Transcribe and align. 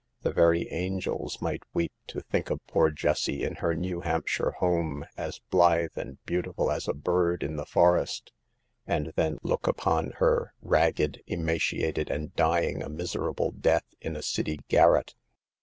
The 0.23 0.33
very 0.33 0.67
angels 0.71 1.39
might 1.43 1.61
weep 1.75 1.93
to 2.07 2.21
think 2.21 2.49
of 2.49 2.65
poor 2.65 2.89
Jessie 2.89 3.43
in 3.43 3.57
her 3.57 3.75
New 3.75 4.01
Hampshire 4.01 4.53
home, 4.57 5.05
as 5.15 5.41
blithe 5.51 5.95
and 5.95 6.17
beautiful 6.25 6.71
as 6.71 6.87
a 6.87 6.95
bird 6.95 7.43
in 7.43 7.55
the 7.55 7.67
forest, 7.67 8.31
and 8.87 9.13
then 9.15 9.37
look 9.43 9.67
upon 9.67 10.13
her, 10.17 10.55
ragged, 10.59 11.21
emacia 11.27 11.93
ted 11.93 12.09
and 12.09 12.35
dying 12.35 12.81
a 12.81 12.89
miserable 12.89 13.51
death 13.51 13.85
in 14.01 14.15
a 14.15 14.23
city 14.23 14.57
gar 14.71 14.93
ret. 14.93 15.13